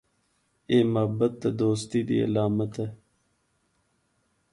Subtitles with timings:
[0.69, 2.87] اے محبت تے دوستی دی علامت ہے۔